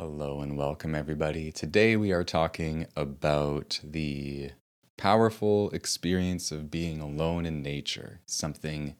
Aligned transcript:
Hello 0.00 0.42
and 0.42 0.56
welcome, 0.56 0.94
everybody. 0.94 1.50
Today 1.50 1.96
we 1.96 2.12
are 2.12 2.22
talking 2.22 2.86
about 2.94 3.80
the 3.82 4.52
powerful 4.96 5.70
experience 5.70 6.52
of 6.52 6.70
being 6.70 7.00
alone 7.00 7.44
in 7.44 7.64
nature, 7.64 8.20
something 8.24 8.94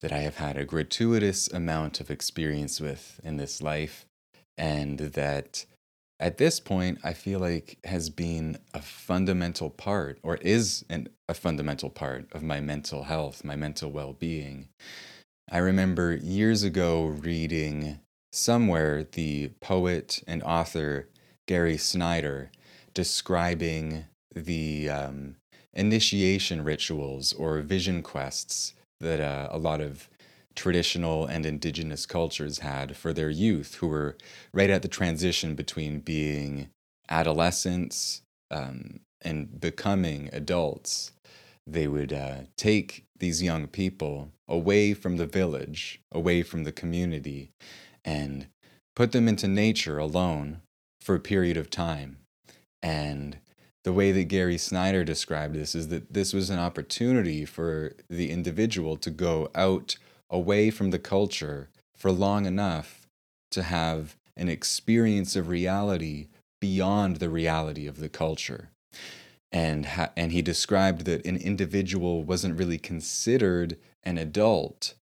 that 0.00 0.10
I 0.10 0.20
have 0.20 0.36
had 0.36 0.56
a 0.56 0.64
gratuitous 0.64 1.48
amount 1.48 2.00
of 2.00 2.10
experience 2.10 2.80
with 2.80 3.20
in 3.22 3.36
this 3.36 3.60
life, 3.60 4.06
and 4.56 4.98
that 5.00 5.66
at 6.18 6.38
this 6.38 6.60
point 6.60 7.00
I 7.04 7.12
feel 7.12 7.38
like 7.38 7.76
has 7.84 8.08
been 8.08 8.56
a 8.72 8.80
fundamental 8.80 9.68
part, 9.68 10.18
or 10.22 10.36
is 10.36 10.82
an, 10.88 11.10
a 11.28 11.34
fundamental 11.34 11.90
part 11.90 12.32
of 12.32 12.42
my 12.42 12.58
mental 12.58 13.02
health, 13.02 13.44
my 13.44 13.54
mental 13.54 13.92
well 13.92 14.14
being. 14.14 14.70
I 15.50 15.58
remember 15.58 16.14
years 16.14 16.62
ago 16.62 17.04
reading 17.04 18.00
somewhere 18.32 19.04
the 19.12 19.48
poet 19.60 20.22
and 20.26 20.42
author 20.42 21.08
Gary 21.46 21.76
Snyder 21.76 22.50
describing 22.94 24.06
the 24.34 24.88
um, 24.88 25.36
initiation 25.74 26.64
rituals 26.64 27.32
or 27.32 27.60
vision 27.60 28.02
quests 28.02 28.74
that 29.00 29.20
uh, 29.20 29.48
a 29.50 29.58
lot 29.58 29.80
of 29.80 30.08
traditional 30.54 31.26
and 31.26 31.46
indigenous 31.46 32.06
cultures 32.06 32.58
had 32.58 32.96
for 32.96 33.12
their 33.12 33.30
youth 33.30 33.76
who 33.76 33.88
were 33.88 34.16
right 34.52 34.70
at 34.70 34.82
the 34.82 34.88
transition 34.88 35.54
between 35.54 36.00
being 36.00 36.68
adolescents 37.08 38.22
um, 38.50 39.00
and 39.22 39.60
becoming 39.60 40.28
adults. 40.32 41.12
They 41.66 41.86
would 41.86 42.12
uh, 42.12 42.42
take 42.56 43.04
these 43.18 43.42
young 43.42 43.66
people 43.66 44.30
away 44.48 44.94
from 44.94 45.16
the 45.16 45.26
village, 45.26 46.00
away 46.10 46.42
from 46.42 46.64
the 46.64 46.72
community, 46.72 47.50
and 48.04 48.46
put 48.94 49.12
them 49.12 49.28
into 49.28 49.48
nature 49.48 49.98
alone 49.98 50.60
for 51.00 51.14
a 51.14 51.20
period 51.20 51.56
of 51.56 51.70
time. 51.70 52.18
And 52.82 53.38
the 53.84 53.92
way 53.92 54.12
that 54.12 54.24
Gary 54.24 54.58
Snyder 54.58 55.04
described 55.04 55.54
this 55.54 55.74
is 55.74 55.88
that 55.88 56.12
this 56.12 56.32
was 56.32 56.50
an 56.50 56.58
opportunity 56.58 57.44
for 57.44 57.92
the 58.08 58.30
individual 58.30 58.96
to 58.98 59.10
go 59.10 59.50
out 59.54 59.96
away 60.30 60.70
from 60.70 60.90
the 60.90 60.98
culture 60.98 61.68
for 61.96 62.12
long 62.12 62.46
enough 62.46 63.06
to 63.50 63.62
have 63.62 64.16
an 64.36 64.48
experience 64.48 65.36
of 65.36 65.48
reality 65.48 66.28
beyond 66.60 67.16
the 67.16 67.28
reality 67.28 67.86
of 67.86 67.98
the 67.98 68.08
culture. 68.08 68.70
And, 69.50 69.84
ha- 69.84 70.10
and 70.16 70.32
he 70.32 70.40
described 70.42 71.04
that 71.04 71.26
an 71.26 71.36
individual 71.36 72.22
wasn't 72.22 72.58
really 72.58 72.78
considered 72.78 73.76
an 74.02 74.16
adult 74.16 74.94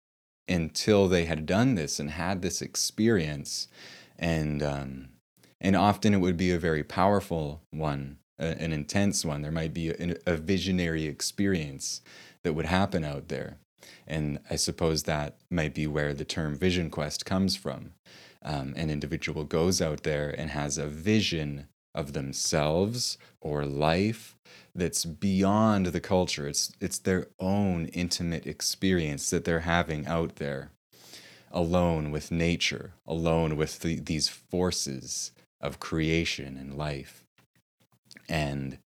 until 0.51 1.09
they 1.09 1.25
had 1.25 1.47
done 1.47 1.77
this 1.77 1.99
and 1.99 2.11
had 2.11 2.43
this 2.43 2.61
experience. 2.61 3.69
And 4.19 4.63
um, 4.63 5.09
and 5.61 5.77
often 5.77 6.15
it 6.15 6.19
would 6.19 6.37
be 6.37 6.51
a 6.53 6.59
very 6.59 6.83
powerful 6.83 7.63
one 7.71 8.19
a, 8.41 8.61
an 8.61 8.73
intense 8.73 9.25
one. 9.25 9.43
There 9.43 9.53
might 9.53 9.75
be 9.75 9.91
a, 9.91 10.17
a 10.27 10.37
visionary 10.37 11.07
experience 11.07 12.01
that 12.43 12.55
would 12.55 12.67
happen 12.67 13.05
out 13.05 13.29
there. 13.29 13.59
And 14.07 14.41
i 14.51 14.57
suppose 14.57 15.05
that 15.05 15.37
might 15.51 15.75
be 15.75 15.87
where 15.87 16.13
the 16.13 16.25
term 16.25 16.57
vision 16.57 16.91
quest 16.91 17.25
comes 17.25 17.55
from. 17.55 17.93
Um, 18.43 18.73
an 18.77 18.91
individual 18.91 19.45
goes 19.45 19.81
out 19.83 20.03
there 20.03 20.35
and 20.37 20.51
has 20.51 20.79
a 20.79 20.87
vision 20.87 21.69
of 21.95 22.13
themselves 22.13 23.19
or 23.41 23.65
life 23.65 24.37
that's 24.75 25.05
beyond 25.05 25.87
the 25.87 26.01
culture. 26.01 26.47
It's 26.47 26.73
it's 26.81 26.99
their 26.99 27.27
own 27.39 27.87
intimate 27.87 28.47
experience 28.47 29.31
that 29.31 29.45
they're 29.45 29.61
having 29.61 30.07
out 30.07 30.37
there, 30.37 30.71
alone 31.51 32.11
with 32.11 32.31
nature, 32.31 32.93
alone 33.07 33.57
with 33.57 33.81
the, 33.81 33.99
these 33.99 34.29
forces 34.29 35.33
of 35.61 35.81
creation 35.81 36.57
and 36.57 36.77
life. 36.77 37.25
And 38.29 38.79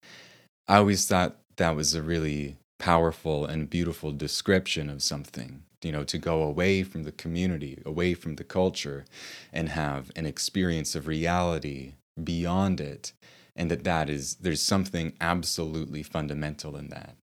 I 0.68 0.78
always 0.78 1.08
thought 1.08 1.38
that 1.58 1.76
was 1.76 1.94
a 1.94 2.02
really 2.02 2.58
powerful 2.80 3.46
and 3.46 3.70
beautiful 3.70 4.12
description 4.12 4.90
of 4.90 5.02
something 5.02 5.64
you 5.84 5.92
know 5.92 6.04
to 6.04 6.18
go 6.18 6.42
away 6.42 6.84
from 6.84 7.04
the 7.04 7.12
community 7.12 7.82
away 7.86 8.14
from 8.14 8.36
the 8.36 8.44
culture 8.44 9.06
and 9.54 9.70
have 9.70 10.12
an 10.16 10.26
experience 10.26 10.96
of 10.96 11.08
reality 11.08 11.94
beyond 12.22 12.82
it 12.82 13.14
and 13.56 13.70
that 13.70 13.84
that 13.84 14.10
is 14.10 14.36
there's 14.36 14.62
something 14.62 15.14
absolutely 15.22 16.04
fundamental 16.04 16.76
in 16.76 16.90
that. 16.90 17.16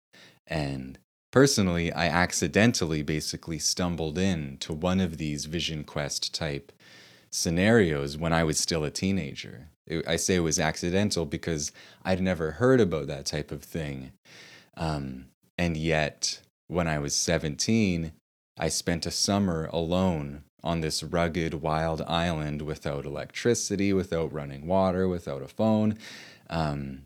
And 0.47 0.97
personally 1.31 1.91
i 1.93 2.07
accidentally 2.07 3.01
basically 3.01 3.57
stumbled 3.57 4.17
into 4.17 4.73
one 4.73 4.99
of 4.99 5.17
these 5.17 5.45
vision 5.45 5.83
quest 5.83 6.35
type 6.35 6.71
scenarios 7.31 8.17
when 8.17 8.33
i 8.33 8.43
was 8.43 8.59
still 8.59 8.83
a 8.83 8.91
teenager. 8.91 9.69
I 10.07 10.15
say 10.17 10.35
it 10.35 10.39
was 10.39 10.59
accidental 10.59 11.25
because 11.25 11.71
i'd 12.03 12.21
never 12.21 12.51
heard 12.51 12.81
about 12.81 13.07
that 13.07 13.25
type 13.25 13.51
of 13.51 13.63
thing. 13.63 14.11
Um, 14.75 15.25
and 15.57 15.77
yet 15.77 16.41
when 16.67 16.87
i 16.87 16.99
was 16.99 17.15
17 17.15 18.11
i 18.57 18.67
spent 18.67 19.05
a 19.05 19.11
summer 19.11 19.69
alone 19.71 20.43
on 20.63 20.81
this 20.81 21.03
rugged, 21.03 21.55
wild 21.55 22.01
island 22.03 22.61
without 22.61 23.05
electricity, 23.05 23.93
without 23.93 24.31
running 24.31 24.67
water, 24.67 25.07
without 25.07 25.41
a 25.41 25.47
phone, 25.47 25.97
um, 26.49 27.03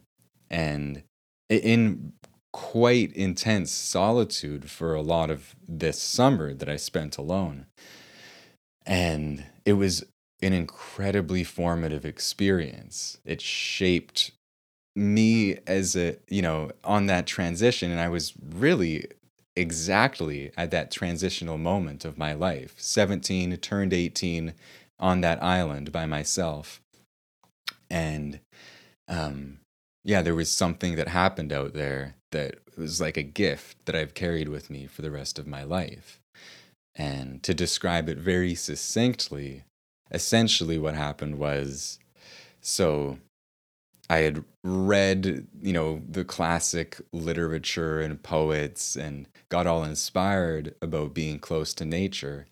and 0.50 1.04
in 1.50 2.14
quite 2.52 3.12
intense 3.14 3.72
solitude 3.72 4.70
for 4.70 4.96
a 4.96 5.02
lot 5.02 5.30
of 5.30 5.56
this 5.68 6.00
summer 6.00 6.54
that 6.54 6.70
I 6.70 6.78
spent 6.78 7.18
alone. 7.18 7.66
And 8.86 9.46
it 9.66 9.74
was 9.74 10.06
an 10.42 10.54
incredibly 10.54 11.44
formative 11.44 12.06
experience. 12.06 13.18
It 13.26 13.42
shaped 13.42 14.32
me 14.96 15.58
as 15.68 15.96
a, 15.96 16.18
you 16.30 16.42
know, 16.42 16.72
on 16.84 17.08
that 17.08 17.26
transition. 17.26 17.92
And 17.92 18.00
I 18.00 18.10
was 18.10 18.34
really 18.42 19.08
exactly 19.56 20.52
at 20.58 20.72
that 20.72 20.92
transitional 20.92 21.58
moment 21.58 22.06
of 22.06 22.18
my 22.18 22.34
life. 22.34 22.76
17 22.78 23.56
turned 23.58 23.94
18 23.94 24.54
on 25.00 25.22
that 25.22 25.42
island 25.44 25.92
by 25.92 26.06
myself. 26.06 26.82
And 27.90 28.40
um, 29.08 29.60
yeah 30.06 30.22
there 30.22 30.36
was 30.36 30.50
something 30.50 30.96
that 30.96 31.10
happened 31.10 31.52
out 31.52 31.74
there 31.74 32.16
that 32.32 32.56
was 32.78 33.02
like 33.02 33.18
a 33.18 33.24
gift 33.24 33.78
that 33.86 33.96
i've 33.96 34.14
carried 34.14 34.48
with 34.48 34.70
me 34.70 34.86
for 34.86 35.02
the 35.02 35.12
rest 35.12 35.38
of 35.38 35.48
my 35.48 35.64
life. 35.64 36.20
And 36.98 37.44
to 37.44 37.54
describe 37.54 38.08
it 38.08 38.18
very 38.18 38.56
succinctly 38.56 39.64
essentially 40.12 40.78
what 40.78 40.94
happened 40.94 41.38
was 41.38 42.00
so 42.62 43.18
I 44.10 44.18
had 44.18 44.44
read, 44.64 45.48
you 45.62 45.74
know, 45.74 46.02
the 46.08 46.24
classic 46.24 47.02
literature 47.12 48.00
and 48.00 48.22
poets 48.22 48.96
and 48.96 49.28
got 49.50 49.66
all 49.66 49.84
inspired 49.84 50.76
about 50.82 51.14
being 51.14 51.40
close 51.40 51.74
to 51.76 51.86
nature. 51.86 52.46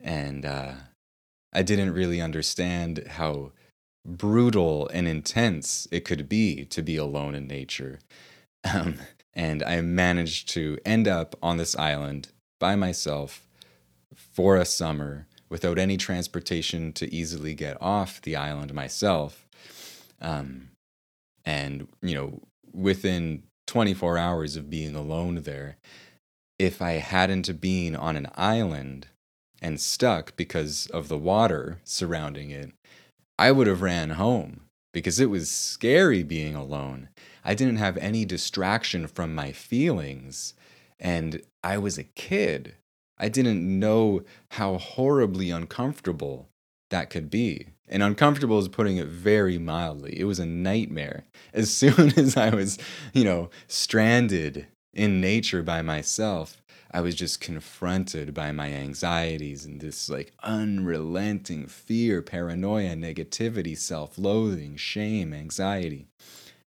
And 0.00 0.46
uh, 0.46 0.72
I 1.52 1.62
didn't 1.62 1.92
really 1.92 2.20
understand 2.20 3.06
how 3.06 3.52
brutal 4.06 4.88
and 4.88 5.06
intense 5.06 5.88
it 5.90 6.04
could 6.04 6.28
be 6.28 6.64
to 6.66 6.82
be 6.82 6.96
alone 6.96 7.34
in 7.34 7.46
nature. 7.46 8.00
Um, 8.64 8.96
and 9.34 9.62
I 9.62 9.80
managed 9.82 10.48
to 10.50 10.78
end 10.86 11.06
up 11.06 11.36
on 11.42 11.58
this 11.58 11.76
island 11.76 12.28
by 12.58 12.76
myself 12.76 13.46
for 14.14 14.56
a 14.56 14.64
summer 14.64 15.26
without 15.50 15.78
any 15.78 15.96
transportation 15.96 16.92
to 16.94 17.12
easily 17.12 17.54
get 17.54 17.76
off 17.80 18.22
the 18.22 18.36
island 18.36 18.72
myself. 18.72 19.46
Um, 20.20 20.70
and 21.44 21.88
you 22.02 22.14
know 22.14 22.40
within 22.72 23.42
24 23.66 24.18
hours 24.18 24.56
of 24.56 24.70
being 24.70 24.94
alone 24.94 25.36
there 25.42 25.76
if 26.58 26.82
i 26.82 26.92
hadn't 26.92 27.60
been 27.60 27.94
on 27.96 28.16
an 28.16 28.28
island 28.34 29.08
and 29.62 29.80
stuck 29.80 30.36
because 30.36 30.86
of 30.88 31.08
the 31.08 31.18
water 31.18 31.78
surrounding 31.84 32.50
it 32.50 32.72
i 33.38 33.50
would 33.50 33.66
have 33.66 33.82
ran 33.82 34.10
home 34.10 34.64
because 34.94 35.18
it 35.18 35.28
was 35.28 35.50
scary 35.50 36.22
being 36.22 36.54
alone. 36.54 37.10
I 37.44 37.54
didn't 37.54 37.76
have 37.76 37.98
any 37.98 38.24
distraction 38.24 39.06
from 39.06 39.34
my 39.34 39.52
feelings 39.52 40.54
and 40.98 41.42
i 41.62 41.76
was 41.76 41.98
a 41.98 42.04
kid. 42.04 42.76
I 43.18 43.28
didn't 43.28 43.78
know 43.78 44.22
how 44.52 44.78
horribly 44.78 45.50
uncomfortable 45.50 46.48
that 46.90 47.10
could 47.10 47.28
be 47.28 47.73
and 47.94 48.02
uncomfortable 48.02 48.58
is 48.58 48.66
putting 48.66 48.96
it 48.96 49.06
very 49.06 49.56
mildly. 49.56 50.18
It 50.18 50.24
was 50.24 50.40
a 50.40 50.44
nightmare. 50.46 51.26
As 51.52 51.70
soon 51.74 52.18
as 52.18 52.36
I 52.36 52.50
was, 52.50 52.76
you 53.12 53.22
know, 53.22 53.50
stranded 53.68 54.66
in 54.92 55.20
nature 55.20 55.62
by 55.62 55.80
myself, 55.80 56.60
I 56.90 57.00
was 57.00 57.14
just 57.14 57.40
confronted 57.40 58.34
by 58.34 58.50
my 58.50 58.72
anxieties 58.72 59.64
and 59.64 59.80
this 59.80 60.08
like 60.08 60.32
unrelenting 60.42 61.68
fear, 61.68 62.20
paranoia, 62.20 62.94
negativity, 62.96 63.78
self 63.78 64.18
loathing, 64.18 64.76
shame, 64.76 65.32
anxiety. 65.32 66.08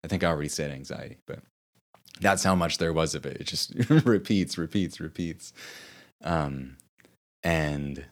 I 0.04 0.08
think 0.08 0.22
I 0.22 0.28
already 0.28 0.48
said 0.48 0.70
anxiety, 0.70 1.18
but 1.26 1.40
that's 2.20 2.44
how 2.44 2.54
much 2.54 2.78
there 2.78 2.92
was 2.92 3.16
of 3.16 3.26
it. 3.26 3.38
It 3.40 3.48
just 3.48 3.74
repeats, 3.90 4.56
repeats, 4.56 5.00
repeats. 5.00 5.52
Um, 6.22 6.76
and 7.42 8.04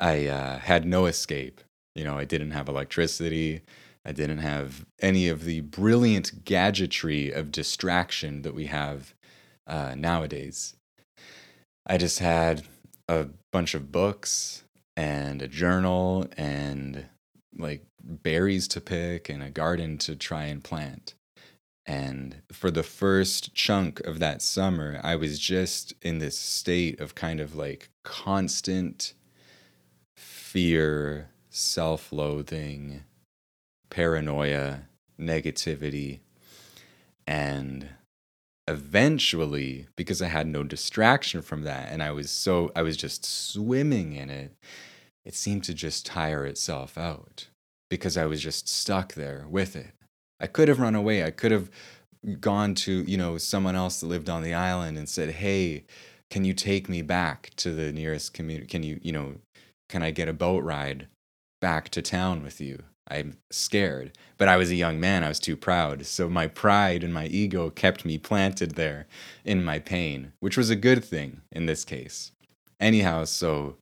I 0.00 0.26
uh, 0.26 0.58
had 0.58 0.84
no 0.84 1.06
escape 1.06 1.60
You 1.94 2.04
know, 2.04 2.18
I 2.18 2.24
didn't 2.24 2.50
have 2.52 2.68
electricity. 2.68 3.62
I 4.04 4.12
didn't 4.12 4.38
have 4.38 4.84
any 5.00 5.28
of 5.28 5.44
the 5.44 5.60
brilliant 5.60 6.44
gadgetry 6.44 7.30
of 7.30 7.52
distraction 7.52 8.42
that 8.42 8.54
we 8.54 8.66
have 8.66 9.14
uh, 9.66 9.94
nowadays. 9.96 10.74
I 11.86 11.96
just 11.96 12.18
had 12.18 12.64
a 13.08 13.28
bunch 13.52 13.74
of 13.74 13.92
books 13.92 14.64
and 14.96 15.42
a 15.42 15.48
journal 15.48 16.26
and 16.36 17.06
like 17.56 17.84
berries 18.02 18.68
to 18.68 18.80
pick 18.80 19.28
and 19.28 19.42
a 19.42 19.50
garden 19.50 19.98
to 19.98 20.16
try 20.16 20.44
and 20.44 20.62
plant. 20.62 21.14
And 21.86 22.42
for 22.50 22.70
the 22.70 22.82
first 22.82 23.54
chunk 23.54 24.00
of 24.00 24.18
that 24.18 24.40
summer, 24.40 25.00
I 25.02 25.16
was 25.16 25.38
just 25.38 25.92
in 26.00 26.18
this 26.18 26.38
state 26.38 27.00
of 27.00 27.14
kind 27.14 27.40
of 27.40 27.54
like 27.54 27.90
constant 28.04 29.12
fear, 30.16 31.28
self 31.54 32.12
loathing, 32.12 33.04
paranoia, 33.88 34.82
negativity. 35.18 36.18
And 37.26 37.90
eventually, 38.66 39.86
because 39.96 40.20
I 40.20 40.26
had 40.26 40.48
no 40.48 40.64
distraction 40.64 41.42
from 41.42 41.62
that 41.62 41.92
and 41.92 42.02
I 42.02 42.10
was 42.10 42.30
so, 42.30 42.72
I 42.74 42.82
was 42.82 42.96
just 42.96 43.24
swimming 43.24 44.14
in 44.14 44.30
it, 44.30 44.52
it 45.24 45.34
seemed 45.34 45.62
to 45.64 45.74
just 45.74 46.04
tire 46.04 46.44
itself 46.44 46.98
out 46.98 47.46
because 47.88 48.16
I 48.16 48.26
was 48.26 48.42
just 48.42 48.68
stuck 48.68 49.14
there 49.14 49.46
with 49.48 49.76
it. 49.76 49.92
I 50.40 50.48
could 50.48 50.66
have 50.68 50.80
run 50.80 50.96
away. 50.96 51.24
I 51.24 51.30
could 51.30 51.52
have 51.52 51.70
gone 52.40 52.74
to, 52.74 53.04
you 53.04 53.16
know, 53.16 53.38
someone 53.38 53.76
else 53.76 54.00
that 54.00 54.06
lived 54.06 54.28
on 54.28 54.42
the 54.42 54.54
island 54.54 54.98
and 54.98 55.08
said, 55.08 55.30
"Hey, 55.30 55.84
can 56.30 56.44
you 56.44 56.52
take 56.52 56.88
me 56.88 57.02
back 57.02 57.52
to 57.56 57.72
the 57.72 57.92
nearest 57.92 58.34
community? 58.34 58.66
Can 58.66 58.82
you, 58.82 58.98
you 59.02 59.12
know, 59.12 59.36
can 59.88 60.02
I 60.02 60.10
get 60.10 60.28
a 60.28 60.32
boat 60.32 60.64
ride 60.64 61.06
back 61.68 61.84
to 61.90 62.02
town 62.02 62.42
with 62.42 62.60
you?" 62.60 62.76
I'm 63.06 63.36
scared, 63.50 64.08
but 64.38 64.48
I 64.48 64.56
was 64.56 64.70
a 64.70 64.82
young 64.84 64.98
man. 64.98 65.24
I 65.24 65.28
was 65.28 65.40
too 65.40 65.56
proud. 65.56 66.06
So 66.06 66.28
my 66.28 66.46
pride 66.46 67.02
and 67.04 67.12
my 67.12 67.26
ego 67.26 67.70
kept 67.70 68.04
me 68.04 68.16
planted 68.18 68.72
there 68.72 69.06
in 69.44 69.62
my 69.70 69.78
pain, 69.78 70.32
which 70.40 70.56
was 70.56 70.70
a 70.70 70.84
good 70.88 71.02
thing 71.04 71.42
in 71.52 71.66
this 71.66 71.84
case. 71.84 72.32
Anyhow, 72.80 73.24
so 73.24 73.76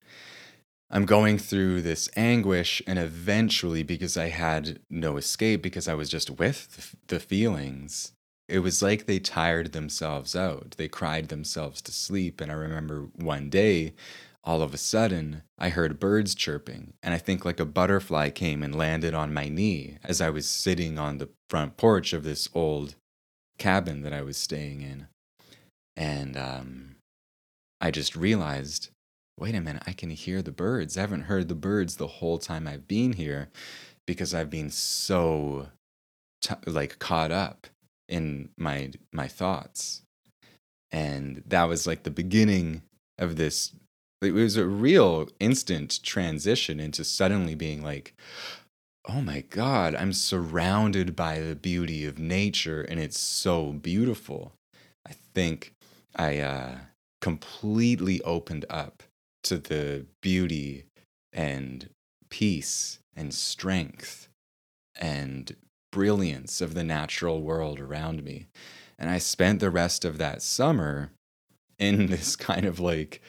I'm 0.91 1.07
going 1.07 1.39
through 1.39 1.83
this 1.83 2.11
anguish, 2.17 2.83
and 2.87 2.99
eventually, 2.99 3.83
because 3.83 4.17
I 4.17 4.29
had 4.29 4.81
no 4.91 5.17
escape, 5.17 5.63
because 5.63 5.89
I 5.89 5.95
was 5.95 6.11
just 6.11 6.29
with 6.31 6.95
the 7.07 7.21
feelings, 7.21 8.13
it 8.49 8.59
was 8.59 8.83
like 8.83 9.07
they 9.07 9.21
tired 9.21 9.73
themselves 9.73 10.37
out. 10.37 10.75
They 10.77 10.89
cried 10.89 11.29
themselves 11.29 11.81
to 11.83 11.93
sleep. 11.93 12.41
And 12.41 12.51
I 12.53 12.57
remember 12.57 13.09
one 13.15 13.49
day, 13.49 13.95
all 14.45 14.63
of 14.63 14.75
a 14.75 14.79
sudden, 14.79 15.43
I 15.59 15.69
heard 15.69 16.01
birds 16.01 16.35
chirping, 16.35 16.95
and 17.03 17.15
I 17.15 17.19
think 17.19 17.45
like 17.45 17.61
a 17.61 17.65
butterfly 17.65 18.31
came 18.31 18.63
and 18.63 18.75
landed 18.75 19.15
on 19.15 19.35
my 19.35 19.49
knee 19.49 19.99
as 20.03 20.21
I 20.21 20.31
was 20.31 20.49
sitting 20.49 20.99
on 20.99 21.19
the 21.19 21.29
front 21.49 21.77
porch 21.77 22.13
of 22.13 22.25
this 22.25 22.49
old 22.55 22.97
cabin 23.59 24.03
that 24.03 24.13
I 24.13 24.23
was 24.23 24.37
staying 24.37 24.83
in. 24.83 25.07
And 25.97 26.37
um, 26.37 26.97
I 27.81 27.91
just 27.91 28.17
realized 28.17 28.89
wait 29.39 29.55
a 29.55 29.61
minute, 29.61 29.83
I 29.87 29.93
can 29.93 30.11
hear 30.11 30.43
the 30.43 30.53
birds. 30.53 30.97
I 30.97 31.01
haven't 31.01 31.23
heard 31.23 31.49
the 31.49 31.55
birds 31.55 31.97
the 31.97 32.07
whole 32.07 32.39
time 32.39 32.69
I've 32.69 32.87
been 32.87 33.15
here 33.15 33.49
because 34.07 34.35
I've 34.35 34.51
been 34.51 34.71
so 34.71 35.69
t- 36.41 36.55
like 36.67 36.99
caught 36.99 37.33
up 37.33 37.67
in 38.09 38.51
my 38.57 38.93
my 39.13 39.29
thoughts. 39.29 40.03
And 40.91 41.43
that 41.47 41.65
was 41.65 41.87
like 41.87 42.03
the 42.03 42.11
beginning 42.11 42.83
of 43.19 43.37
this 43.37 43.73
it 44.23 44.33
was 44.33 44.57
a 44.57 44.67
real 44.67 45.29
instant 45.41 46.01
transition 46.03 46.81
into 46.81 47.05
suddenly 47.05 47.55
being 47.55 47.83
like 47.83 48.15
oh 49.09 49.21
my 49.21 49.41
god, 49.51 49.97
I'm 49.97 50.13
surrounded 50.13 51.17
by 51.17 51.41
the 51.41 51.57
beauty 51.57 52.07
of 52.07 52.19
nature 52.19 52.83
and 52.83 53.01
it's 53.01 53.19
so 53.19 53.73
beautiful. 53.73 54.53
I 55.07 55.15
think 55.35 55.75
I 56.15 56.39
uh 56.39 56.75
completely 57.21 58.21
opened 58.23 58.65
up 58.69 59.03
to 59.45 59.59
the 59.59 60.07
beauty 60.21 60.85
and 61.33 61.89
peace 62.31 62.99
and 63.17 63.33
strength 63.33 64.29
and 65.01 65.57
brilliance 65.93 66.61
of 66.61 66.75
the 66.75 66.85
natural 66.85 67.43
world 67.43 67.79
around 67.81 68.25
me. 68.25 68.47
And 68.99 69.11
I 69.11 69.19
spent 69.19 69.61
the 69.61 69.71
rest 69.71 70.05
of 70.05 70.19
that 70.19 70.43
summer 70.43 71.11
in 71.79 72.07
this 72.11 72.37
kind 72.37 72.67
of 72.67 72.81
like 72.81 73.21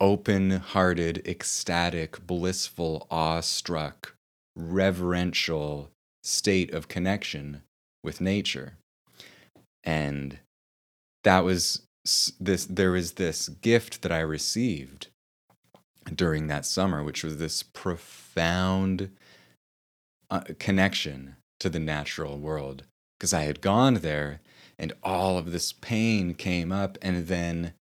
open 0.00 0.50
hearted, 0.50 1.26
ecstatic, 1.26 2.26
blissful, 2.26 3.06
awestruck, 3.10 4.14
reverential 4.56 5.90
state 6.22 6.72
of 6.72 6.88
connection 6.88 7.62
with 8.02 8.20
nature. 8.20 8.74
And 9.84 10.38
that 11.24 11.44
was 11.44 11.82
this, 12.38 12.64
there 12.64 12.92
was 12.92 13.12
this 13.12 13.48
gift 13.48 14.02
that 14.02 14.12
I 14.12 14.20
received 14.20 15.08
during 16.14 16.46
that 16.46 16.64
summer, 16.64 17.04
which 17.04 17.22
was 17.22 17.36
this 17.36 17.62
profound 17.62 19.10
uh, 20.30 20.42
connection 20.58 21.36
to 21.60 21.68
the 21.68 21.78
natural 21.78 22.38
world. 22.38 22.84
Because 23.18 23.34
I 23.34 23.42
had 23.42 23.60
gone 23.60 23.94
there 23.94 24.40
and 24.80 24.94
all 25.02 25.36
of 25.36 25.52
this 25.52 25.74
pain 25.74 26.32
came 26.32 26.72
up, 26.72 26.96
and 27.02 27.26
then 27.26 27.74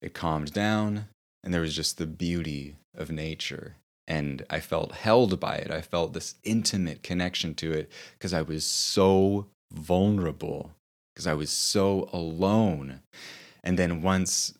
it 0.00 0.14
calmed 0.14 0.52
down, 0.52 1.08
and 1.42 1.52
there 1.52 1.60
was 1.60 1.74
just 1.74 1.98
the 1.98 2.06
beauty 2.06 2.76
of 2.94 3.10
nature. 3.10 3.76
And 4.06 4.44
I 4.50 4.60
felt 4.60 4.92
held 4.92 5.38
by 5.38 5.56
it. 5.56 5.70
I 5.70 5.82
felt 5.82 6.12
this 6.12 6.34
intimate 6.42 7.02
connection 7.02 7.54
to 7.56 7.72
it 7.72 7.90
because 8.18 8.34
I 8.34 8.42
was 8.42 8.66
so 8.66 9.46
vulnerable, 9.72 10.72
because 11.14 11.26
I 11.26 11.34
was 11.34 11.50
so 11.50 12.08
alone. 12.12 13.02
And 13.62 13.78
then 13.78 14.02
once 14.02 14.54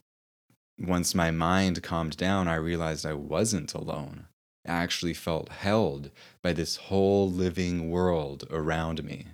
once 0.79 1.15
my 1.15 1.31
mind 1.31 1.83
calmed 1.83 2.17
down, 2.17 2.49
I 2.49 2.55
realized 2.55 3.05
I 3.05 3.13
wasn't 3.13 3.75
alone. 3.75 4.27
I 4.67 4.73
actually 4.73 5.15
felt 5.15 5.51
held 5.51 6.11
by 6.43 6.53
this 6.53 6.77
whole 6.77 7.31
living 7.31 7.91
world 7.91 8.47
around 8.51 9.05
me. 9.05 9.27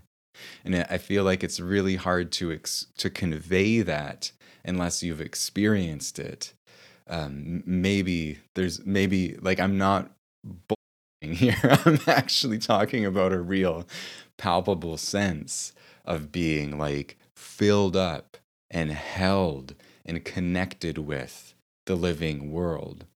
And 0.64 0.76
I 0.91 0.99
feel 0.99 1.25
like 1.25 1.43
it's 1.43 1.61
really 1.61 1.97
hard 1.97 2.31
to 2.32 2.53
ex- 2.53 2.87
to 2.99 3.11
convey 3.11 3.81
that 3.82 4.32
unless 4.66 5.02
you've 5.02 5.20
experienced 5.20 6.18
it. 6.18 6.52
Um, 7.08 7.62
maybe 7.64 8.40
there's 8.54 8.84
maybe 8.84 9.36
like 9.40 9.60
I'm 9.60 9.78
not 9.78 10.10
here. 11.20 11.56
I'm 11.62 12.00
actually 12.06 12.58
talking 12.58 13.06
about 13.06 13.32
a 13.32 13.40
real 13.40 13.86
palpable 14.36 14.96
sense 14.96 15.72
of 16.05 16.32
being 16.32 16.79
like 16.79 17.17
filled 17.34 17.96
up 17.96 18.36
and 18.70 18.91
held 18.91 19.74
and 20.05 20.24
connected 20.24 20.98
with 20.98 21.55
the 21.86 21.94
living 21.94 22.52
world. 22.52 23.06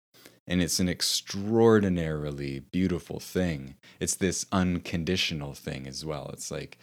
And 0.47 0.61
it's 0.61 0.81
an 0.81 0.89
extraordinarily 0.89 2.61
beautiful 2.61 3.21
thing. 3.21 3.77
It's 4.01 4.17
this 4.17 4.47
unconditional 4.51 5.55
thing 5.55 5.87
as 5.87 6.05
well. 6.05 6.31
It's 6.33 6.51
like, 6.51 6.77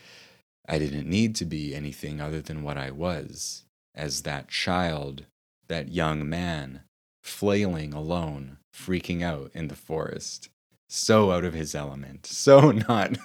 I 0.70 0.80
didn't 0.80 1.10
need 1.10 1.36
to 1.38 1.46
be 1.46 1.75
anything 1.75 2.22
other 2.22 2.42
than 2.42 2.63
what 2.63 2.77
I 2.77 2.92
was 2.92 3.63
as 3.98 4.22
that 4.22 4.48
child, 4.48 5.25
that 5.68 5.89
young 5.89 6.30
man, 6.30 6.82
flailing 7.24 7.94
alone, 7.94 8.58
freaking 8.74 9.22
out 9.24 9.51
in 9.54 9.68
the 9.68 9.75
forest. 9.75 10.50
So 10.88 11.32
out 11.32 11.44
of 11.44 11.54
his 11.54 11.75
element, 11.75 12.25
so 12.25 12.72
not 12.88 13.18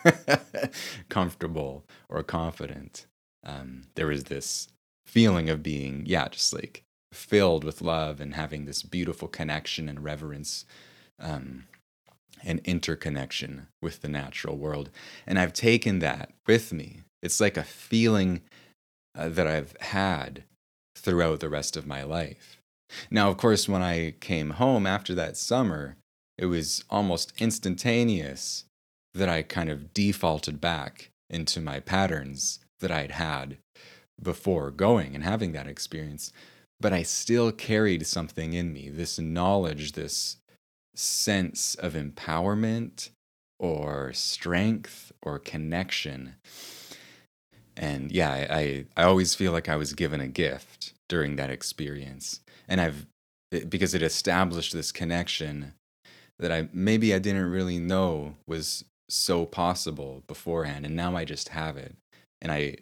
comfortable 1.08 1.84
or 2.08 2.22
confident. 2.24 3.06
Um, 3.44 3.84
there 3.94 4.06
was 4.06 4.24
this 4.24 4.68
feeling 5.06 5.48
of 5.48 5.62
being, 5.62 6.04
yeah, 6.06 6.28
just 6.28 6.52
like 6.52 6.82
filled 7.12 7.62
with 7.62 7.82
love 7.82 8.20
and 8.20 8.34
having 8.34 8.64
this 8.64 8.82
beautiful 8.82 9.28
connection 9.28 9.88
and 9.88 10.02
reverence 10.02 10.64
um, 11.20 11.66
and 12.42 12.60
interconnection 12.64 13.68
with 13.80 14.00
the 14.00 14.08
natural 14.08 14.56
world. 14.56 14.90
And 15.26 15.38
I've 15.38 15.52
taken 15.52 15.98
that 16.00 16.32
with 16.46 16.72
me. 16.72 17.02
It's 17.22 17.40
like 17.40 17.56
a 17.56 17.62
feeling 17.62 18.42
uh, 19.16 19.28
that 19.28 19.46
I've 19.46 19.76
had 19.80 20.44
throughout 21.02 21.40
the 21.40 21.48
rest 21.48 21.76
of 21.76 21.86
my 21.86 22.02
life. 22.02 22.58
Now, 23.10 23.28
of 23.28 23.36
course, 23.36 23.68
when 23.68 23.82
I 23.82 24.14
came 24.20 24.50
home 24.50 24.86
after 24.86 25.14
that 25.14 25.36
summer, 25.36 25.96
it 26.38 26.46
was 26.46 26.84
almost 26.90 27.32
instantaneous 27.38 28.64
that 29.14 29.28
I 29.28 29.42
kind 29.42 29.70
of 29.70 29.92
defaulted 29.92 30.60
back 30.60 31.10
into 31.28 31.60
my 31.60 31.80
patterns 31.80 32.60
that 32.80 32.90
I'd 32.90 33.12
had 33.12 33.58
before 34.22 34.70
going 34.70 35.14
and 35.14 35.24
having 35.24 35.52
that 35.52 35.66
experience. 35.66 36.32
But 36.80 36.92
I 36.92 37.02
still 37.02 37.52
carried 37.52 38.06
something 38.06 38.52
in 38.52 38.72
me 38.72 38.88
this 38.88 39.18
knowledge, 39.18 39.92
this 39.92 40.36
sense 40.94 41.74
of 41.76 41.94
empowerment 41.94 43.10
or 43.58 44.12
strength 44.12 45.12
or 45.22 45.38
connection. 45.38 46.34
And 47.76 48.10
yeah, 48.10 48.46
I, 48.50 48.86
I 48.96 49.04
always 49.04 49.34
feel 49.34 49.52
like 49.52 49.68
I 49.68 49.76
was 49.76 49.94
given 49.94 50.20
a 50.20 50.28
gift 50.28 50.71
during 51.12 51.36
that 51.36 51.50
experience. 51.50 52.40
And 52.66 52.80
I've, 52.80 53.04
because 53.68 53.92
it 53.92 54.00
established 54.00 54.72
this 54.72 54.90
connection 54.90 55.74
that 56.38 56.50
I 56.50 56.70
maybe 56.72 57.12
I 57.12 57.18
didn't 57.18 57.50
really 57.50 57.78
know 57.78 58.36
was 58.46 58.86
so 59.10 59.44
possible 59.44 60.22
beforehand 60.26 60.86
and 60.86 60.96
now 60.96 61.14
I 61.14 61.26
just 61.26 61.50
have 61.50 61.76
it. 61.76 61.94
And 62.40 62.50
I 62.50 62.76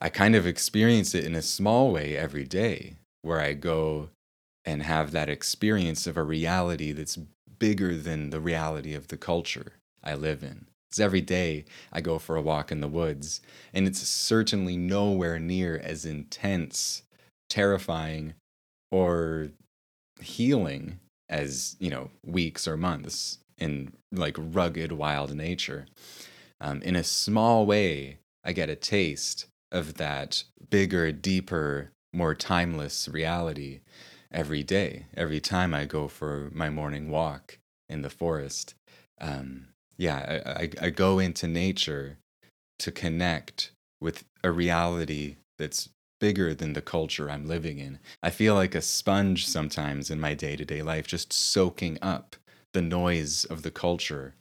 I 0.00 0.08
kind 0.08 0.34
of 0.34 0.48
experience 0.48 1.14
it 1.14 1.24
in 1.24 1.36
a 1.36 1.42
small 1.42 1.92
way 1.92 2.16
every 2.16 2.42
day 2.42 2.96
where 3.22 3.40
I 3.40 3.52
go 3.52 4.08
and 4.64 4.82
have 4.82 5.12
that 5.12 5.28
experience 5.28 6.08
of 6.08 6.16
a 6.16 6.24
reality 6.24 6.90
that's 6.90 7.20
bigger 7.60 7.96
than 7.96 8.30
the 8.30 8.40
reality 8.40 8.94
of 8.94 9.06
the 9.06 9.16
culture 9.16 9.74
I 10.02 10.16
live 10.16 10.42
in. 10.42 10.66
It's 10.90 10.98
every 10.98 11.20
day 11.20 11.66
I 11.92 12.00
go 12.00 12.18
for 12.18 12.34
a 12.34 12.42
walk 12.42 12.72
in 12.72 12.80
the 12.80 12.88
woods, 12.88 13.40
and 13.72 13.86
it's 13.86 14.00
certainly 14.00 14.76
nowhere 14.76 15.38
near 15.38 15.78
as 15.78 16.04
intense, 16.04 17.03
terrifying, 17.54 18.34
or 18.90 19.50
healing 20.20 20.98
as, 21.28 21.76
you 21.78 21.88
know, 21.88 22.10
weeks 22.26 22.66
or 22.66 22.76
months 22.76 23.38
in 23.58 23.92
like 24.10 24.36
rugged 24.38 24.90
wild 24.90 25.32
nature. 25.34 25.86
Um, 26.60 26.82
in 26.82 26.96
a 26.96 27.04
small 27.04 27.64
way, 27.64 28.18
I 28.44 28.52
get 28.52 28.68
a 28.70 28.76
taste 28.76 29.46
of 29.70 29.94
that 29.94 30.42
bigger, 30.68 31.12
deeper, 31.12 31.90
more 32.12 32.34
timeless 32.34 33.08
reality 33.08 33.80
every 34.32 34.64
day, 34.64 35.06
every 35.16 35.40
time 35.40 35.72
I 35.74 35.84
go 35.84 36.08
for 36.08 36.50
my 36.52 36.70
morning 36.70 37.08
walk 37.08 37.58
in 37.88 38.02
the 38.02 38.10
forest. 38.10 38.74
Um, 39.20 39.68
yeah, 39.96 40.42
I, 40.44 40.62
I, 40.62 40.86
I 40.86 40.90
go 40.90 41.20
into 41.20 41.46
nature 41.46 42.18
to 42.80 42.90
connect 42.90 43.70
with 44.00 44.24
a 44.42 44.50
reality 44.50 45.36
that's 45.56 45.88
bigger 46.24 46.54
than 46.54 46.72
the 46.72 46.80
culture 46.80 47.30
I'm 47.30 47.46
living 47.46 47.78
in. 47.78 47.98
I 48.22 48.30
feel 48.30 48.54
like 48.54 48.74
a 48.74 48.80
sponge 48.80 49.46
sometimes 49.46 50.10
in 50.10 50.18
my 50.18 50.32
day 50.32 50.56
to 50.56 50.64
day 50.64 50.80
life, 50.80 51.06
just 51.06 51.34
soaking 51.34 51.98
up 52.00 52.36
the 52.72 52.80
noise 52.80 53.44
of 53.44 53.60
the 53.60 53.70
culture 53.70 54.34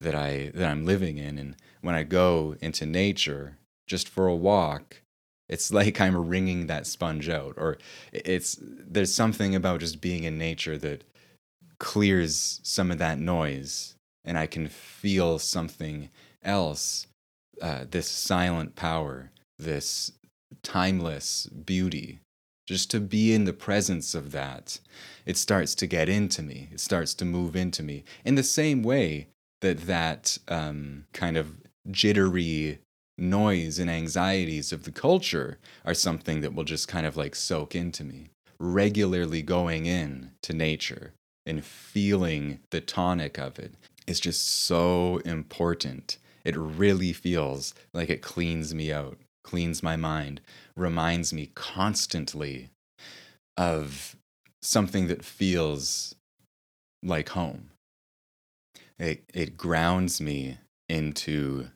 that 0.00 0.14
I 0.14 0.50
that 0.54 0.70
I'm 0.70 0.86
living 0.86 1.18
in. 1.18 1.36
And 1.36 1.54
when 1.82 1.94
I 1.94 2.04
go 2.04 2.56
into 2.62 2.86
nature 2.86 3.58
just 3.86 4.08
for 4.08 4.26
a 4.26 4.34
walk, 4.34 5.02
it's 5.46 5.70
like 5.78 6.00
I'm 6.00 6.16
wringing 6.16 6.68
that 6.68 6.86
sponge 6.86 7.28
out. 7.28 7.52
Or 7.58 7.76
it's 8.14 8.56
there's 8.58 9.12
something 9.12 9.54
about 9.54 9.80
just 9.80 10.00
being 10.00 10.24
in 10.24 10.38
nature 10.38 10.78
that 10.78 11.04
clears 11.78 12.60
some 12.62 12.90
of 12.90 12.96
that 12.96 13.18
noise, 13.18 13.94
and 14.24 14.38
I 14.38 14.46
can 14.46 14.68
feel 14.68 15.38
something 15.38 16.08
else. 16.42 17.06
Uh, 17.60 17.84
this 17.90 18.08
silent 18.08 18.74
power, 18.74 19.30
this 19.58 20.12
timeless 20.62 21.46
beauty 21.46 22.20
just 22.66 22.90
to 22.90 23.00
be 23.00 23.32
in 23.32 23.44
the 23.44 23.52
presence 23.52 24.14
of 24.14 24.32
that, 24.32 24.80
it 25.24 25.36
starts 25.36 25.74
to 25.76 25.86
get 25.86 26.08
into 26.08 26.42
me. 26.42 26.68
It 26.72 26.80
starts 26.80 27.14
to 27.14 27.24
move 27.24 27.54
into 27.54 27.82
me 27.82 28.04
in 28.24 28.34
the 28.34 28.42
same 28.42 28.82
way 28.82 29.28
that 29.60 29.86
that 29.86 30.38
um, 30.48 31.06
kind 31.12 31.36
of 31.36 31.54
jittery 31.90 32.80
noise 33.16 33.78
and 33.78 33.88
anxieties 33.88 34.72
of 34.72 34.82
the 34.82 34.90
culture 34.90 35.58
are 35.84 35.94
something 35.94 36.40
that 36.40 36.54
will 36.54 36.64
just 36.64 36.88
kind 36.88 37.06
of 37.06 37.16
like 37.16 37.34
soak 37.34 37.74
into 37.74 38.04
me. 38.04 38.30
Regularly 38.58 39.42
going 39.42 39.86
in 39.86 40.32
to 40.42 40.52
nature 40.52 41.12
and 41.46 41.64
feeling 41.64 42.58
the 42.70 42.80
tonic 42.80 43.38
of 43.38 43.58
it 43.58 43.74
is 44.06 44.18
just 44.18 44.46
so 44.46 45.18
important. 45.18 46.18
It 46.44 46.56
really 46.56 47.12
feels 47.12 47.74
like 47.94 48.10
it 48.10 48.22
cleans 48.22 48.74
me 48.74 48.92
out 48.92 49.18
cleans 49.46 49.82
my 49.82 49.96
mind, 49.96 50.40
reminds 50.74 51.32
me 51.32 51.50
constantly 51.54 52.68
of 53.56 54.16
something 54.60 55.06
that 55.06 55.24
feels 55.24 56.14
like 57.02 57.30
home. 57.30 57.70
It, 58.98 59.24
it 59.32 59.56
grounds 59.56 60.20
me 60.20 60.58
into 60.88 61.68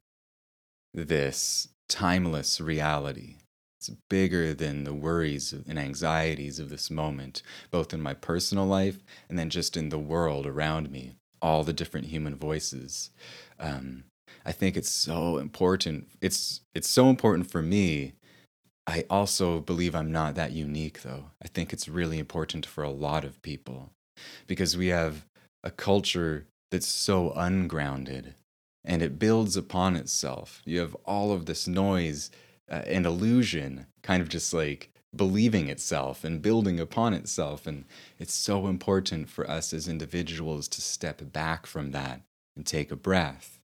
this 0.93 1.69
timeless 1.89 2.61
reality. 2.61 3.37
It's 3.79 3.91
bigger 4.11 4.53
than 4.53 4.85
the 4.85 4.93
worries 4.93 5.53
and 5.53 5.79
anxieties 5.79 6.59
of 6.59 6.71
this 6.71 6.91
moment, 6.91 7.43
both 7.71 7.95
in 7.95 8.03
my 8.03 8.15
personal 8.15 8.67
life 8.67 8.99
and 9.29 9.39
then 9.39 9.49
just 9.49 9.77
in 9.77 9.91
the 9.91 9.99
world 9.99 10.45
around 10.45 10.91
me, 10.91 11.15
all 11.41 11.63
the 11.63 11.73
different 11.73 12.09
human 12.09 12.35
voices. 12.35 13.11
Um, 13.59 14.05
I 14.45 14.53
think 14.53 14.77
it's 14.77 14.91
so 14.91 15.39
important. 15.39 16.09
It's 16.21 16.61
it's 16.75 16.89
so 16.89 17.11
important 17.11 17.51
for 17.51 17.63
me. 17.63 18.15
I 18.87 19.05
also 19.11 19.61
believe 19.61 19.95
I'm 19.95 20.11
not 20.11 20.35
that 20.35 20.53
unique 20.53 21.03
though. 21.03 21.27
I 21.43 21.49
think 21.49 21.73
it's 21.73 21.89
really 21.89 22.19
important 22.19 22.67
for 22.67 22.83
a 22.83 22.91
lot 22.91 23.25
of 23.25 23.43
people 23.43 23.91
because 24.47 24.77
we 24.77 24.89
have 24.89 25.27
a 25.63 25.71
culture 25.71 26.47
that's 26.71 26.87
so 26.87 27.33
ungrounded 27.37 28.35
and 28.85 29.03
it 29.03 29.19
builds 29.19 29.57
upon 29.57 29.97
itself. 29.97 30.63
You 30.65 30.81
have 30.81 30.97
all 31.05 31.33
of 31.33 31.47
this 31.47 31.69
noise 31.69 32.31
uh, 32.71 32.83
and 32.87 33.05
illusion 33.05 33.87
kind 34.03 34.23
of 34.23 34.29
just 34.29 34.55
like 34.55 34.91
believing 35.15 35.69
itself 35.69 36.25
and 36.25 36.41
building 36.41 36.81
upon 36.81 37.13
itself. 37.15 37.67
And 37.67 37.85
it's 38.19 38.33
so 38.33 38.67
important 38.67 39.29
for 39.29 39.49
us 39.49 39.73
as 39.73 39.89
individuals 39.89 40.67
to 40.69 40.81
step 40.81 41.21
back 41.33 41.67
from 41.67 41.91
that 41.91 42.23
and 42.57 42.65
take 42.65 42.91
a 42.91 42.97
breath 42.97 43.60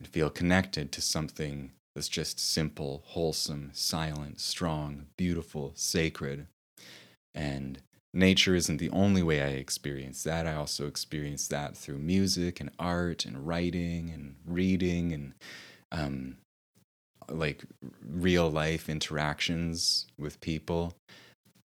and 0.00 0.08
feel 0.08 0.30
connected 0.30 0.90
to 0.90 1.00
something 1.00 1.70
that's 1.94 2.08
just 2.08 2.40
simple, 2.40 3.02
wholesome, 3.06 3.70
silent, 3.74 4.40
strong, 4.40 5.06
beautiful, 5.16 5.72
sacred. 5.74 6.46
And 7.34 7.80
nature 8.14 8.54
isn't 8.54 8.78
the 8.78 8.90
only 8.90 9.22
way 9.22 9.42
I 9.42 9.48
experience 9.48 10.22
that. 10.24 10.46
I 10.46 10.54
also 10.54 10.86
experience 10.86 11.46
that 11.48 11.76
through 11.76 11.98
music 11.98 12.60
and 12.60 12.70
art 12.78 13.24
and 13.24 13.46
writing 13.46 14.10
and 14.10 14.36
reading 14.46 15.12
and 15.12 15.34
um, 15.92 16.38
like 17.28 17.64
real 18.08 18.50
life 18.50 18.88
interactions 18.88 20.06
with 20.18 20.40
people. 20.40 20.94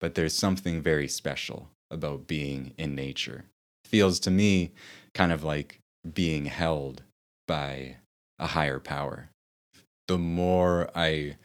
But 0.01 0.17
there's 0.17 0.35
something 0.35 0.83
very 0.83 1.09
special 1.09 1.71
about 1.91 2.27
being 2.27 2.75
in 2.77 2.95
nature. 2.95 3.45
Feels 3.85 4.19
to 4.21 4.31
me 4.31 4.73
kind 5.15 5.31
of 5.31 5.45
like 5.45 5.79
being 6.13 6.47
held 6.47 7.03
by 7.47 7.97
a 8.39 8.49
higher 8.49 8.81
power. 8.81 9.31
The 10.09 10.19
more 10.19 10.91
I 10.95 11.37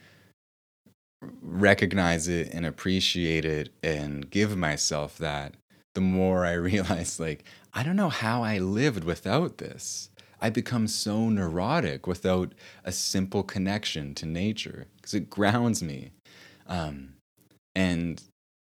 recognize 1.42 2.28
it 2.28 2.52
and 2.52 2.64
appreciate 2.64 3.44
it 3.44 3.70
and 3.82 4.30
give 4.30 4.56
myself 4.56 5.18
that, 5.18 5.54
the 5.94 6.00
more 6.00 6.44
I 6.44 6.52
realize, 6.54 7.20
like, 7.20 7.44
I 7.72 7.82
don't 7.82 7.96
know 7.96 8.08
how 8.08 8.42
I 8.42 8.58
lived 8.58 9.04
without 9.04 9.58
this. 9.58 10.10
I 10.40 10.48
become 10.50 10.88
so 10.88 11.28
neurotic 11.28 12.06
without 12.06 12.54
a 12.84 12.92
simple 12.92 13.42
connection 13.42 14.14
to 14.14 14.26
nature 14.26 14.86
because 14.96 15.12
it 15.12 15.28
grounds 15.28 15.82
me. 15.82 16.12
Um, 16.66 17.14
and 17.74 18.22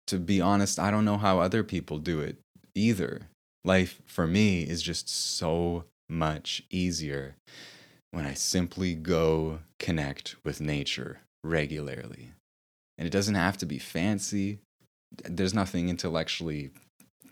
to 0.08 0.18
be 0.18 0.40
honest, 0.40 0.78
I 0.78 0.90
don't 0.90 1.06
know 1.06 1.16
how 1.16 1.40
other 1.40 1.62
people 1.62 1.98
do 1.98 2.20
it 2.20 2.36
either. 2.74 3.28
Life 3.64 4.02
for 4.06 4.26
me 4.26 4.62
is 4.62 4.82
just 4.82 5.08
so 5.08 5.84
much 6.10 6.62
easier 6.70 7.36
when 8.12 8.26
I 8.26 8.34
simply 8.34 8.94
go 8.94 9.58
connect 9.78 10.36
with 10.44 10.60
nature 10.60 11.20
regularly. 11.42 12.30
And 12.96 13.06
it 13.06 13.10
doesn't 13.10 13.34
have 13.34 13.58
to 13.58 13.66
be 13.66 13.78
fancy. 13.78 14.58
There's 15.24 15.54
nothing 15.54 15.88
intellectually 15.88 16.70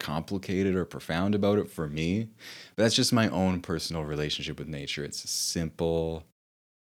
complicated 0.01 0.75
or 0.75 0.85
profound 0.85 1.35
about 1.35 1.59
it 1.59 1.71
for 1.71 1.87
me. 1.87 2.29
But 2.75 2.85
that's 2.85 2.97
just 2.97 3.13
my 3.13 3.29
own 3.29 3.61
personal 3.61 4.05
relationship 4.05 4.59
with 4.59 4.69
nature. 4.69 5.05
It's 5.05 5.29
simple, 5.31 6.25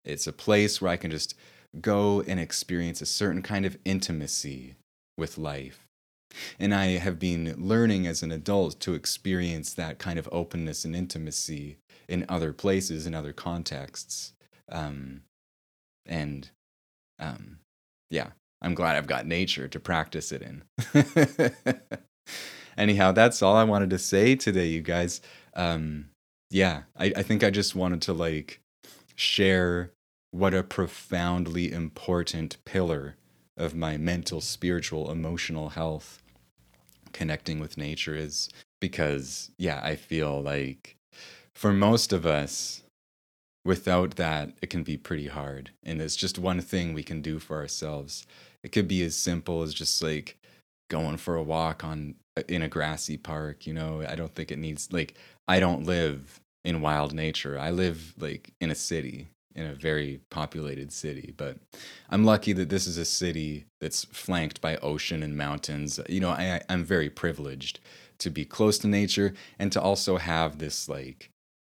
it's 0.05 0.27
a 0.27 0.33
place 0.33 0.81
where 0.81 0.93
I 0.93 0.97
can 0.97 1.11
just 1.11 1.35
go 1.81 2.23
and 2.23 2.41
experience 2.41 3.03
a 3.03 3.07
certain 3.07 3.43
kind 3.43 3.67
of 3.67 3.77
intimacy 3.85 4.77
with 5.19 5.37
life. 5.37 5.88
And 6.59 6.75
I 6.75 6.99
have 6.99 7.19
been 7.19 7.55
learning 7.57 8.07
as 8.07 8.23
an 8.23 8.33
adult 8.33 8.81
to 8.81 8.95
experience 8.95 9.75
that 9.75 9.99
kind 9.99 10.19
of 10.19 10.29
openness 10.31 10.85
and 10.85 10.95
intimacy 10.95 11.79
in 12.09 12.25
other 12.29 12.53
places, 12.53 13.07
in 13.07 13.15
other 13.15 13.33
contexts. 13.33 14.33
Um, 14.71 15.23
and 16.07 16.51
um, 17.19 17.59
yeah, 18.11 18.29
I'm 18.63 18.75
glad 18.75 18.97
I've 18.97 19.07
got 19.07 19.27
nature 19.27 19.69
to 19.69 19.81
practice 19.81 20.33
it 20.33 20.43
in. 20.43 20.63
Anyhow, 22.77 23.13
that's 23.13 23.43
all 23.43 23.57
I 23.57 23.65
wanted 23.65 23.91
to 23.91 23.99
say 23.99 24.37
today, 24.37 24.67
you 24.67 24.83
guys. 24.83 25.21
Um, 25.55 26.11
yeah, 26.51 26.83
I, 26.97 27.13
I 27.17 27.23
think 27.23 27.43
I 27.43 27.51
just 27.51 27.75
wanted 27.75 28.03
to 28.03 28.13
like 28.13 28.61
share 29.17 29.91
what 30.31 30.55
a 30.55 30.63
profoundly 30.63 31.73
important 31.73 32.57
pillar 32.65 33.17
of 33.59 33.75
my 33.75 33.97
mental, 33.97 34.41
spiritual, 34.41 35.11
emotional 35.11 35.71
health 35.71 36.23
connecting 37.13 37.59
with 37.59 37.77
nature 37.77 38.15
is 38.15 38.49
because 38.81 39.51
yeah, 39.59 39.81
I 39.83 39.97
feel 39.97 40.41
like 40.41 40.97
for 41.55 41.73
most 41.73 42.13
of 42.13 42.25
us, 42.25 42.83
without 43.65 44.13
that, 44.17 44.53
it 44.63 44.71
can 44.71 44.83
be 44.85 44.97
pretty 44.97 45.27
hard. 45.27 45.71
And 45.85 46.01
it's 46.01 46.17
just 46.17 46.39
one 46.39 46.61
thing 46.61 46.95
we 46.95 47.03
can 47.03 47.21
do 47.21 47.39
for 47.39 47.57
ourselves. 47.57 48.27
It 48.63 48.73
could 48.73 48.89
be 48.89 49.03
as 49.03 49.17
simple 49.17 49.63
as 49.63 49.75
just 49.75 50.03
like 50.03 50.39
going 50.89 51.17
for 51.17 51.35
a 51.37 51.43
walk 51.43 51.85
on 51.85 52.15
uh, 52.37 52.43
in 52.49 52.63
a 52.63 52.69
grassy 52.69 53.17
park. 53.17 53.67
You 53.67 53.75
know, 53.75 54.05
I 54.09 54.15
don't 54.15 54.35
think 54.35 54.51
it 54.51 54.59
needs 54.59 54.93
like 54.93 55.15
I 55.47 55.61
don't 55.61 55.85
live 55.85 56.41
in 56.65 56.81
wild 56.81 57.13
nature. 57.13 57.59
I 57.59 57.71
live 57.71 58.15
like 58.19 58.53
in 58.61 58.71
a 58.71 58.75
city, 58.75 59.27
in 59.55 59.67
a 59.67 59.75
very 59.75 60.21
populated 60.31 60.93
city. 60.93 61.35
But 61.37 61.59
I'm 62.11 62.25
lucky 62.25 62.53
that 62.55 62.69
this 62.69 62.87
is 62.87 62.97
a 62.97 63.05
city 63.05 63.67
that's 63.81 64.05
flanked 64.05 64.61
by 64.61 64.77
ocean 64.77 65.23
and 65.23 65.37
mountains. 65.37 65.99
You 66.09 66.21
know, 66.21 66.31
I, 66.31 66.61
I'm 66.69 66.85
very 66.85 67.11
privileged 67.11 67.81
to 68.19 68.31
be 68.31 68.45
close 68.45 68.79
to 68.79 68.89
nature 68.89 69.35
and 69.59 69.73
to 69.73 69.81
also 69.81 70.17
have 70.17 70.59
this 70.59 70.89
like 70.89 71.31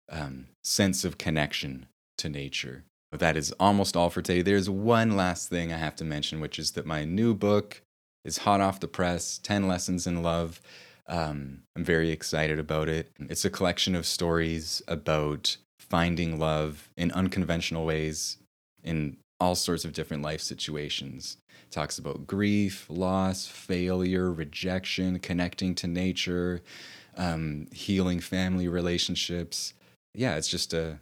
um, 0.10 0.48
sense 0.63 1.03
of 1.03 1.18
connection 1.18 1.88
to 2.18 2.30
nature. 2.30 2.84
But 3.12 3.20
that 3.20 3.38
is 3.38 3.53
almost 3.60 3.96
all 3.96 4.10
for 4.10 4.22
today. 4.22 4.42
There's 4.42 4.70
one 4.70 5.15
last 5.15 5.50
thing 5.50 5.72
I 5.72 5.77
have 5.77 5.96
to 5.98 6.03
mention, 6.03 6.39
which 6.39 6.58
is 6.58 6.72
that 6.72 6.86
my 6.86 7.06
new 7.06 7.34
book 7.34 7.82
is 8.25 8.39
hot 8.39 8.62
off 8.62 8.80
the 8.80 8.88
press 8.88 9.38
10 9.38 9.68
Lessons 9.68 10.08
in 10.08 10.24
Love. 10.24 10.62
Um, 11.08 11.63
I'm 11.75 11.84
very 11.84 12.12
excited 12.12 12.60
about 12.60 12.88
it. 12.88 13.12
It's 13.20 13.46
a 13.46 13.50
collection 13.50 13.94
of 13.94 14.06
stories 14.06 14.82
about 14.88 15.58
finding 15.93 16.39
love 16.39 16.89
in 16.97 17.12
unconventional 17.12 17.85
ways 17.85 18.38
in 18.83 19.15
all 19.39 19.53
sorts 19.53 19.85
of 19.85 19.93
different 19.93 20.23
life 20.23 20.41
situations. 20.41 21.38
It 21.67 21.69
talks 21.69 22.00
about 22.00 22.25
grief, 22.25 22.88
loss, 22.89 23.45
failure, 23.45 24.33
rejection, 24.33 25.19
connecting 25.19 25.75
to 25.75 25.85
nature, 25.85 26.63
um, 27.15 27.67
healing 27.71 28.21
family 28.21 28.67
relationships. 28.67 29.75
Yeah, 30.15 30.35
it's 30.35 30.47
just 30.47 30.73
a 30.73 30.97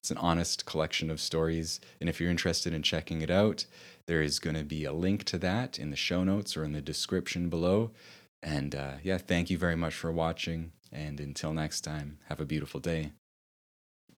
it's 0.00 0.10
an 0.10 0.18
honest 0.18 0.66
collection 0.66 1.12
of 1.12 1.20
stories. 1.20 1.78
And 2.00 2.08
if 2.08 2.20
you're 2.20 2.28
interested 2.28 2.74
in 2.74 2.82
checking 2.82 3.22
it 3.22 3.30
out, 3.30 3.66
there 4.08 4.20
is 4.20 4.40
going 4.40 4.56
to 4.56 4.64
be 4.64 4.84
a 4.84 4.92
link 4.92 5.22
to 5.26 5.38
that 5.38 5.78
in 5.78 5.90
the 5.90 5.96
show 5.96 6.24
notes 6.24 6.56
or 6.56 6.64
in 6.64 6.72
the 6.72 6.82
description 6.82 7.48
below. 7.48 7.92
And 8.42 8.74
uh, 8.74 8.94
yeah, 9.04 9.18
thank 9.18 9.48
you 9.48 9.58
very 9.58 9.76
much 9.76 9.94
for 9.94 10.10
watching. 10.10 10.72
And 10.90 11.20
until 11.20 11.52
next 11.52 11.82
time, 11.82 12.18
have 12.28 12.40
a 12.40 12.44
beautiful 12.44 12.80
day. 12.80 13.12